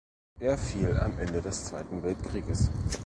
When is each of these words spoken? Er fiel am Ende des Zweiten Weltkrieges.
Er 0.39 0.57
fiel 0.57 0.97
am 0.99 1.19
Ende 1.19 1.41
des 1.43 1.65
Zweiten 1.65 2.01
Weltkrieges. 2.01 2.71